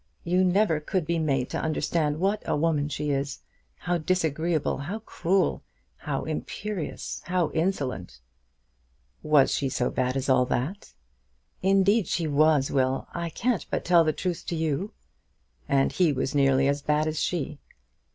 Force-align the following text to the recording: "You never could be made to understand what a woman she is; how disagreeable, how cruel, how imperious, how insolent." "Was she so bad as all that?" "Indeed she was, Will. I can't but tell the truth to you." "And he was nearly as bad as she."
"You 0.23 0.43
never 0.43 0.79
could 0.79 1.05
be 1.05 1.19
made 1.19 1.51
to 1.51 1.61
understand 1.61 2.19
what 2.19 2.41
a 2.47 2.55
woman 2.57 2.89
she 2.89 3.11
is; 3.11 3.41
how 3.75 3.99
disagreeable, 3.99 4.79
how 4.79 4.97
cruel, 4.97 5.61
how 5.95 6.23
imperious, 6.23 7.21
how 7.25 7.51
insolent." 7.51 8.19
"Was 9.21 9.53
she 9.53 9.69
so 9.69 9.91
bad 9.91 10.17
as 10.17 10.27
all 10.27 10.45
that?" 10.47 10.93
"Indeed 11.61 12.07
she 12.07 12.27
was, 12.27 12.71
Will. 12.71 13.07
I 13.13 13.29
can't 13.29 13.63
but 13.69 13.85
tell 13.85 14.03
the 14.03 14.11
truth 14.11 14.43
to 14.47 14.55
you." 14.55 14.91
"And 15.69 15.91
he 15.91 16.11
was 16.11 16.33
nearly 16.33 16.67
as 16.67 16.81
bad 16.81 17.05
as 17.05 17.19
she." 17.19 17.59